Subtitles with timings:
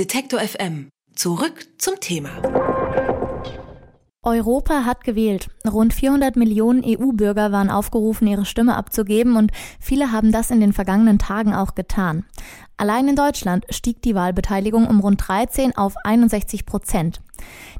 [0.00, 0.88] Detektor FM.
[1.14, 2.30] Zurück zum Thema.
[4.22, 5.48] Europa hat gewählt.
[5.70, 10.72] Rund 400 Millionen EU-Bürger waren aufgerufen, ihre Stimme abzugeben und viele haben das in den
[10.72, 12.24] vergangenen Tagen auch getan.
[12.80, 17.20] Allein in Deutschland stieg die Wahlbeteiligung um rund 13 auf 61 Prozent.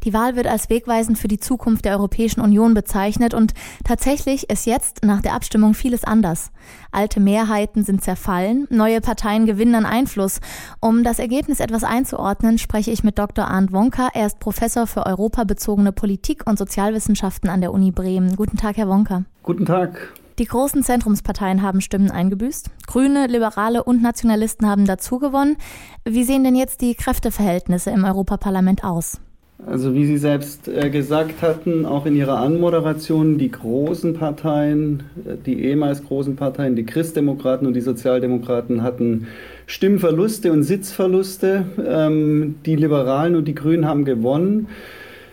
[0.05, 4.67] Die Wahl wird als wegweisend für die Zukunft der Europäischen Union bezeichnet und tatsächlich ist
[4.67, 6.53] jetzt nach der Abstimmung vieles anders.
[6.93, 10.39] Alte Mehrheiten sind zerfallen, neue Parteien gewinnen an Einfluss.
[10.81, 13.49] Um das Ergebnis etwas einzuordnen, spreche ich mit Dr.
[13.49, 14.11] Arndt Wonka.
[14.13, 18.37] Er ist Professor für europabezogene Politik und Sozialwissenschaften an der Uni Bremen.
[18.37, 19.25] Guten Tag, Herr Wonka.
[19.43, 20.13] Guten Tag.
[20.41, 22.71] Die großen Zentrumsparteien haben Stimmen eingebüßt.
[22.87, 25.59] Grüne, Liberale und Nationalisten haben dazugewonnen.
[26.07, 29.21] Wie sehen denn jetzt die Kräfteverhältnisse im Europaparlament aus?
[29.67, 35.37] Also wie Sie selbst äh, gesagt hatten, auch in Ihrer Anmoderation, die großen Parteien, äh,
[35.45, 39.27] die ehemals großen Parteien, die Christdemokraten und die Sozialdemokraten hatten
[39.67, 41.67] Stimmverluste und Sitzverluste.
[41.87, 44.69] Ähm, die Liberalen und die Grünen haben gewonnen.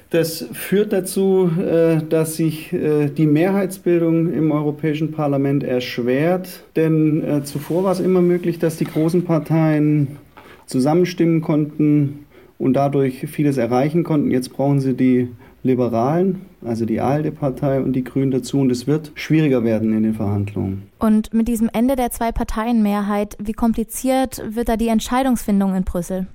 [0.09, 6.63] Das führt dazu, äh, dass sich die Mehrheitsbildung im Europäischen Parlament erschwert.
[6.75, 10.17] Denn zuvor war es immer möglich, dass die großen Parteien
[10.65, 12.25] zusammenstimmen konnten
[12.57, 14.31] und dadurch vieles erreichen konnten.
[14.31, 15.29] Jetzt brauchen sie die
[15.63, 18.59] Liberalen, also die ALDE-Partei und die Grünen dazu.
[18.59, 20.83] Und es wird schwieriger werden in den Verhandlungen.
[20.99, 26.27] Und mit diesem Ende der Zwei-Parteien-Mehrheit, wie kompliziert wird da die Entscheidungsfindung in Brüssel?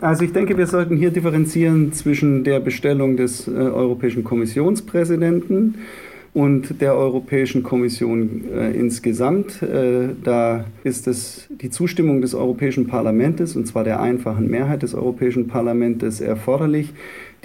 [0.00, 5.76] Also ich denke, wir sollten hier differenzieren zwischen der Bestellung des äh, Europäischen Kommissionspräsidenten
[6.34, 9.62] und der Europäischen Kommission äh, insgesamt.
[9.62, 14.94] Äh, da ist es die Zustimmung des Europäischen Parlaments, und zwar der einfachen Mehrheit des
[14.94, 16.92] Europäischen Parlaments, erforderlich.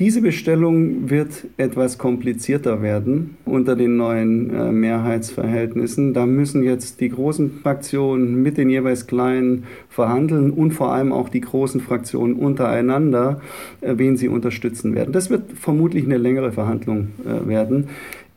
[0.02, 6.16] Diese Bestellung wird etwas komplizierter werden unter den neuen äh, Mehrheitsverhältnissen.
[6.16, 11.30] Da müssen jetzt die großen Fraktionen mit den jeweils kleinen verhandeln und vor allem auch
[11.30, 13.42] die großen Fraktionen untereinander,
[13.82, 15.14] äh, wen sie unterstützen werden.
[15.14, 17.90] Das wird vermutlich eine längere Verhandlung äh, werden.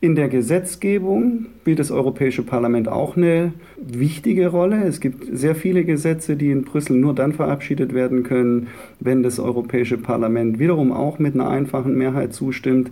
[0.05, 4.83] In der Gesetzgebung spielt das Europäische Parlament auch eine wichtige Rolle.
[4.83, 8.67] Es gibt sehr viele Gesetze, die in Brüssel nur dann verabschiedet werden können,
[8.99, 12.91] wenn das Europäische Parlament wiederum auch mit einer einfachen Mehrheit zustimmt.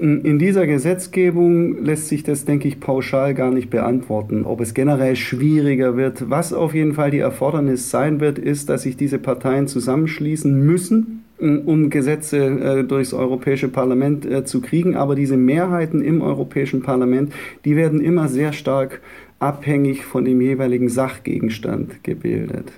[0.00, 5.14] In dieser Gesetzgebung lässt sich das, denke ich, pauschal gar nicht beantworten, ob es generell
[5.14, 6.28] schwieriger wird.
[6.28, 11.22] Was auf jeden Fall die Erfordernis sein wird, ist, dass sich diese Parteien zusammenschließen müssen
[11.40, 14.96] um Gesetze äh, durchs Europäische Parlament äh, zu kriegen.
[14.96, 17.32] Aber diese Mehrheiten im Europäischen Parlament,
[17.64, 19.00] die werden immer sehr stark
[19.38, 22.72] abhängig von dem jeweiligen Sachgegenstand gebildet.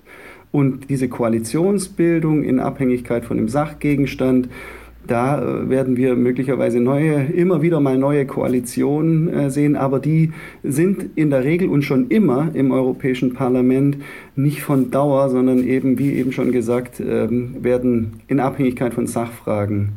[0.52, 4.48] Und diese Koalitionsbildung in Abhängigkeit von dem Sachgegenstand,
[5.06, 10.32] da äh, werden wir möglicherweise neue, immer wieder mal neue Koalitionen äh, sehen, aber die
[10.62, 13.98] sind in der Regel und schon immer im Europäischen Parlament
[14.36, 19.90] nicht von Dauer, sondern eben, wie eben schon gesagt, ähm, werden in Abhängigkeit von Sachfragen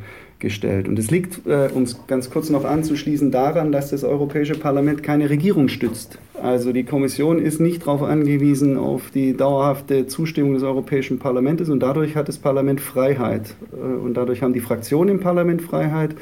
[0.44, 0.88] gestellt.
[0.88, 5.32] Und es liegt, äh, es ganz kurz noch anzuschließen, daran, dass das Europäische Parlament keine
[5.32, 6.20] Regierung stützt.
[6.40, 11.80] Also die Kommission ist nicht darauf angewiesen, auf die dauerhafte Zustimmung des Europäischen Parlaments und
[11.80, 13.56] dadurch hat das Parlament Freiheit.
[13.72, 16.16] Äh, und dadurch haben die Fraktionen im Parlament Freiheit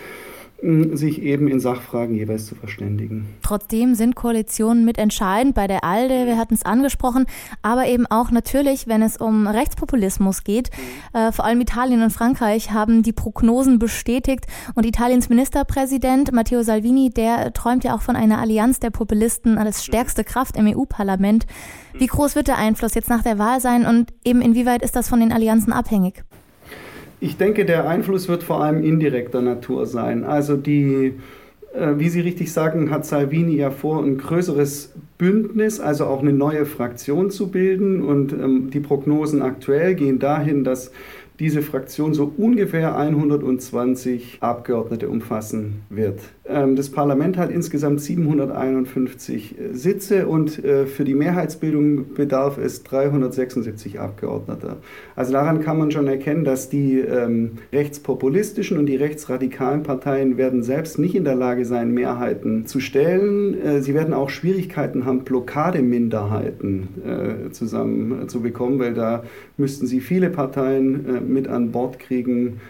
[0.61, 3.25] sich eben in Sachfragen jeweils zu verständigen.
[3.41, 7.25] Trotzdem sind Koalitionen mitentscheidend bei der ALDE, wir hatten es angesprochen,
[7.61, 10.69] aber eben auch natürlich, wenn es um Rechtspopulismus geht.
[11.13, 14.45] Äh, vor allem Italien und Frankreich haben die Prognosen bestätigt
[14.75, 19.83] und Italiens Ministerpräsident Matteo Salvini, der träumt ja auch von einer Allianz der Populisten als
[19.83, 21.47] stärkste Kraft im EU-Parlament.
[21.93, 25.09] Wie groß wird der Einfluss jetzt nach der Wahl sein und eben inwieweit ist das
[25.09, 26.23] von den Allianzen abhängig?
[27.23, 30.23] Ich denke, der Einfluss wird vor allem indirekter Natur sein.
[30.23, 31.13] Also die,
[31.71, 36.33] äh, wie Sie richtig sagen, hat Salvini ja vor, ein größeres Bündnis, also auch eine
[36.33, 38.01] neue Fraktion zu bilden.
[38.01, 40.91] Und ähm, die Prognosen aktuell gehen dahin, dass
[41.41, 46.19] diese Fraktion so ungefähr 120 Abgeordnete umfassen wird.
[46.51, 52.83] Ähm, das Parlament hat insgesamt 751 äh, Sitze und äh, für die Mehrheitsbildung bedarf es
[52.83, 54.77] 376 Abgeordneter.
[55.15, 60.63] Also daran kann man schon erkennen, dass die ähm, rechtspopulistischen und die rechtsradikalen Parteien werden
[60.63, 63.59] selbst nicht in der Lage sein, Mehrheiten zu stellen.
[63.59, 69.23] Äh, sie werden auch Schwierigkeiten haben, Blockademinderheiten zusammen zu bekommen, weil da
[69.57, 72.61] müssten sie viele Parteien mit an Bord kriegen,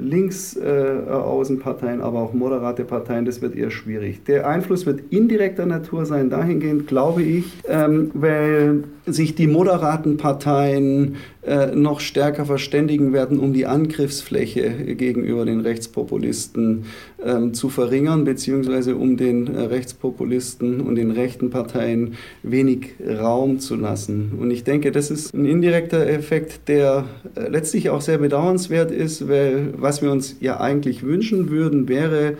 [0.00, 4.24] Linksaußenparteien, äh, aber auch moderate Parteien, das wird eher schwierig.
[4.24, 11.16] Der Einfluss wird indirekter Natur sein, dahingehend glaube ich, ähm, weil sich die moderaten Parteien
[11.42, 16.84] äh, noch stärker verständigen werden, um die Angriffsfläche gegenüber den Rechtspopulisten
[17.24, 23.76] ähm, zu verringern, beziehungsweise um den äh, Rechtspopulisten und den rechten Parteien wenig Raum zu
[23.76, 24.32] lassen.
[24.38, 29.28] Und ich denke, das ist ein indirekter Effekt, der äh, letztlich auch sehr bedauernswert ist,
[29.28, 32.36] weil was wir uns ja eigentlich wünschen würden, wäre,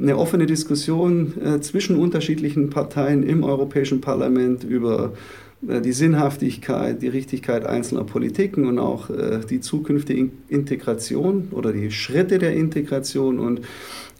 [0.00, 7.08] eine offene Diskussion äh, zwischen unterschiedlichen Parteien im Europäischen Parlament über äh, die Sinnhaftigkeit, die
[7.08, 13.40] Richtigkeit einzelner Politiken und auch äh, die zukünftige Integration oder die Schritte der Integration.
[13.40, 13.62] Und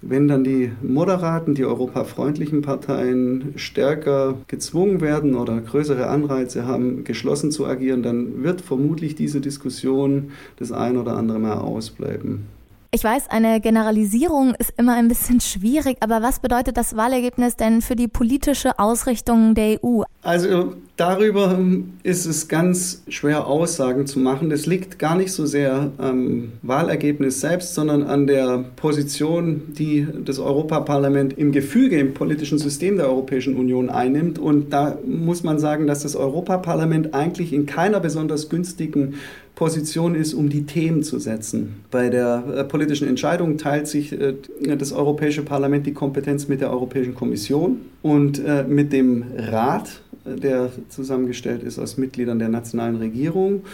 [0.02, 7.52] wenn dann die moderaten, die europafreundlichen Parteien stärker gezwungen werden oder größere Anreize haben, geschlossen
[7.52, 12.57] zu agieren, dann wird vermutlich diese Diskussion das ein oder andere Mal ausbleiben.
[12.90, 17.82] Ich weiß, eine Generalisierung ist immer ein bisschen schwierig, aber was bedeutet das Wahlergebnis denn
[17.82, 20.04] für die politische Ausrichtung der EU?
[20.22, 21.58] Also darüber
[22.02, 24.48] ist es ganz schwer Aussagen zu machen.
[24.48, 30.38] Das liegt gar nicht so sehr am Wahlergebnis selbst, sondern an der Position, die das
[30.38, 34.38] Europaparlament im Gefüge, im politischen System der Europäischen Union einnimmt.
[34.38, 39.16] Und da muss man sagen, dass das Europaparlament eigentlich in keiner besonders günstigen
[39.58, 41.82] Position ist, um die Themen zu setzen.
[41.90, 46.70] Bei der äh, politischen Entscheidung teilt sich äh, das Europäische Parlament die Kompetenz mit der
[46.70, 53.64] Europäischen Kommission und äh, mit dem Rat, der zusammengestellt ist aus Mitgliedern der nationalen Regierung.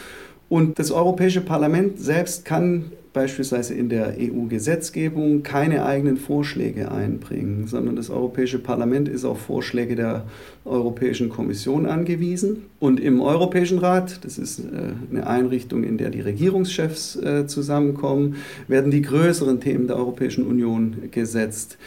[0.48, 7.96] Und das Europäische Parlament selbst kann beispielsweise in der EU-Gesetzgebung keine eigenen Vorschläge einbringen, sondern
[7.96, 10.24] das Europäische Parlament ist auf Vorschläge der
[10.64, 12.66] Europäischen Kommission angewiesen.
[12.80, 14.62] Und im Europäischen Rat, das ist äh,
[15.10, 20.96] eine Einrichtung, in der die Regierungschefs äh, zusammenkommen, werden die größeren Themen der Europäischen Union
[21.12, 21.78] gesetzt.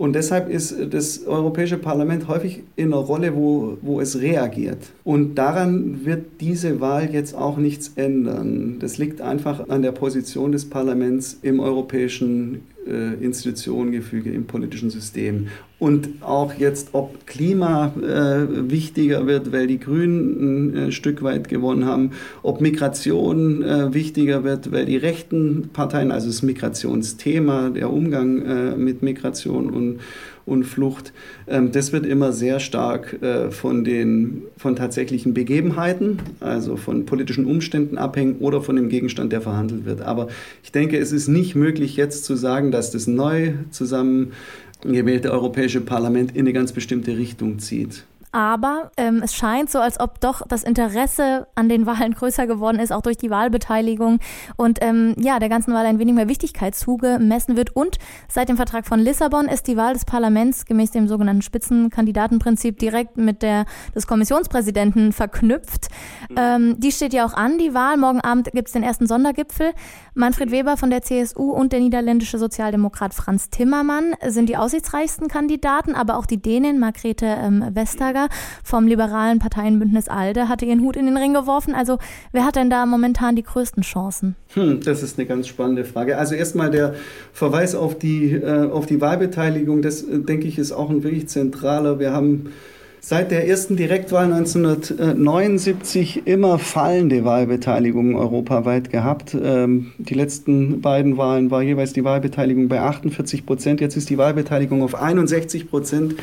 [0.00, 4.78] Und deshalb ist das Europäische Parlament häufig in einer Rolle, wo, wo es reagiert.
[5.04, 8.78] Und daran wird diese Wahl jetzt auch nichts ändern.
[8.80, 15.48] Das liegt einfach an der Position des Parlaments im europäischen Institutionengefüge im politischen System.
[15.80, 21.48] Und auch jetzt, ob Klima äh, wichtiger wird, weil die Grünen ein äh, Stück weit
[21.48, 22.10] gewonnen haben,
[22.42, 28.76] ob Migration äh, wichtiger wird, weil die rechten Parteien, also das Migrationsthema, der Umgang äh,
[28.76, 30.00] mit Migration und,
[30.44, 31.12] und Flucht,
[31.48, 37.46] ähm, das wird immer sehr stark äh, von den von tatsächlichen Begebenheiten, also von politischen
[37.46, 40.02] Umständen abhängen oder von dem Gegenstand, der verhandelt wird.
[40.02, 40.28] Aber
[40.62, 46.32] ich denke, es ist nicht möglich jetzt zu sagen, dass das neu zusammengewählte Europäische Parlament
[46.32, 50.62] in eine ganz bestimmte Richtung zieht aber ähm, es scheint so, als ob doch das
[50.62, 54.20] Interesse an den Wahlen größer geworden ist, auch durch die Wahlbeteiligung
[54.56, 57.74] und ähm, ja, der ganzen Wahl ein wenig mehr Wichtigkeit zugemessen wird.
[57.74, 57.98] Und
[58.28, 63.16] seit dem Vertrag von Lissabon ist die Wahl des Parlaments gemäß dem sogenannten Spitzenkandidatenprinzip direkt
[63.16, 65.88] mit der des Kommissionspräsidenten verknüpft.
[66.28, 66.36] Mhm.
[66.38, 67.96] Ähm, die steht ja auch an, die Wahl.
[67.96, 69.72] Morgen Abend gibt es den ersten Sondergipfel.
[70.14, 75.94] Manfred Weber von der CSU und der niederländische Sozialdemokrat Franz Timmermann sind die aussichtsreichsten Kandidaten,
[75.94, 78.28] aber auch die Dänin Margrethe ähm, Vestager Schneider
[78.62, 81.74] vom liberalen Parteienbündnis ALDE hatte ihren Hut in den Ring geworfen.
[81.74, 81.98] Also
[82.32, 84.36] wer hat denn da momentan die größten Chancen?
[84.54, 86.18] Hm, das ist eine ganz spannende Frage.
[86.18, 86.94] Also erstmal der
[87.32, 91.28] Verweis auf die, äh, auf die Wahlbeteiligung, das äh, denke ich ist auch ein wirklich
[91.28, 91.98] zentraler.
[91.98, 92.52] Wir haben
[93.00, 99.36] seit der ersten Direktwahl 1979 immer fallende Wahlbeteiligung europaweit gehabt.
[99.42, 103.80] Ähm, die letzten beiden Wahlen war jeweils die Wahlbeteiligung bei 48 Prozent.
[103.80, 106.14] Jetzt ist die Wahlbeteiligung auf 61 Prozent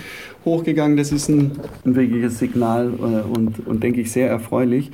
[0.46, 0.98] hochgegangen.
[0.98, 1.52] Das ist ein,
[1.84, 4.92] wirkliches Signal äh, und, und denke ich sehr erfreulich.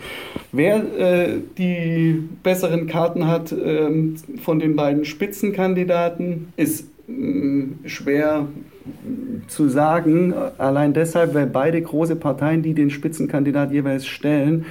[0.52, 3.90] Wer äh, die besseren Karten hat äh,
[4.42, 8.48] von den beiden Spitzenkandidaten, ist äh, schwer
[9.48, 14.66] zu sagen, allein deshalb, weil beide große Parteien, die den Spitzenkandidat jeweils stellen,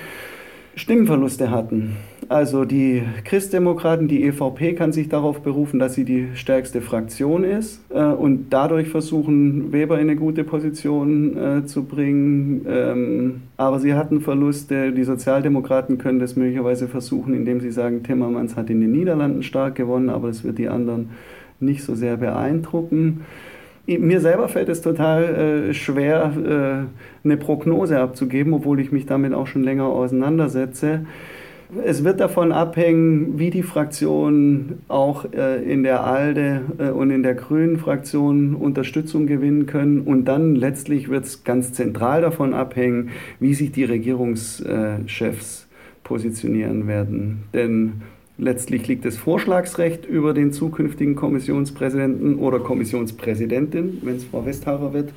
[0.75, 1.97] Stimmenverluste hatten.
[2.31, 7.83] Also die Christdemokraten, die EVP kann sich darauf berufen, dass sie die stärkste Fraktion ist
[7.91, 12.65] äh, und dadurch versuchen, Weber in eine gute Position äh, zu bringen.
[12.67, 14.93] Ähm, aber sie hatten Verluste.
[14.93, 19.75] Die Sozialdemokraten können das möglicherweise versuchen, indem sie sagen, Timmermans hat in den Niederlanden stark
[19.75, 21.11] gewonnen, aber das wird die anderen
[21.61, 23.21] nicht so sehr beeindrucken.
[23.87, 25.25] Mir selber fällt es total
[25.71, 26.33] äh, schwer,
[27.25, 31.05] äh, eine Prognose abzugeben, obwohl ich mich damit auch schon länger auseinandersetze.
[31.85, 37.23] Es wird davon abhängen, wie die Fraktionen auch äh, in der ALDE äh, und in
[37.23, 40.03] der Grünen Fraktion Unterstützung gewinnen können.
[40.03, 43.11] Und dann letztlich wird es ganz zentral davon abhängen,
[43.41, 45.67] wie sich die Regierungschefs
[46.05, 47.45] positionieren werden.
[47.55, 48.03] Denn
[48.43, 55.13] Letztlich liegt das Vorschlagsrecht über den zukünftigen Kommissionspräsidenten oder Kommissionspräsidentin, wenn es Frau Westhafer wird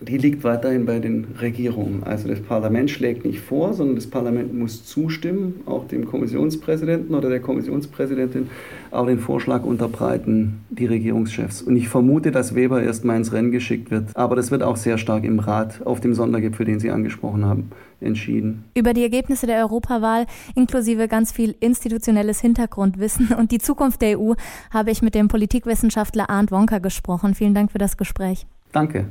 [0.00, 2.02] die liegt weiterhin bei den Regierungen.
[2.04, 7.30] Also das Parlament schlägt nicht vor, sondern das Parlament muss zustimmen, auch dem Kommissionspräsidenten oder
[7.30, 8.48] der Kommissionspräsidentin,
[8.90, 11.62] aber den Vorschlag unterbreiten die Regierungschefs.
[11.62, 14.14] Und ich vermute, dass Weber erst mal ins Rennen geschickt wird.
[14.14, 17.70] Aber das wird auch sehr stark im Rat auf dem Sondergipfel, den Sie angesprochen haben,
[18.00, 18.64] entschieden.
[18.74, 24.34] Über die Ergebnisse der Europawahl inklusive ganz viel institutionelles Hintergrundwissen und die Zukunft der EU
[24.70, 27.34] habe ich mit dem Politikwissenschaftler Arndt Wonka gesprochen.
[27.34, 28.46] Vielen Dank für das Gespräch.
[28.72, 29.06] Danke.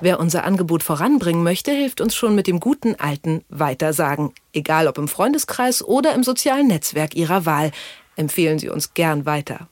[0.00, 4.32] Wer unser Angebot voranbringen möchte, hilft uns schon mit dem guten alten Weitersagen.
[4.52, 7.70] Egal ob im Freundeskreis oder im sozialen Netzwerk Ihrer Wahl.
[8.16, 9.68] Empfehlen Sie uns gern weiter.